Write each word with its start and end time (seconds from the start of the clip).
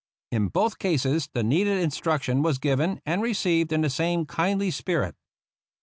In 0.31 0.47
both 0.47 0.79
cases 0.79 1.29
the 1.31 1.43
needed 1.43 1.77
instruction 1.79 2.41
was 2.41 2.57
given 2.57 3.03
and 3.05 3.21
received 3.21 3.71
in 3.71 3.81
the 3.81 3.89
same 3.91 4.25
kindly 4.25 4.71
spirit. 4.71 5.13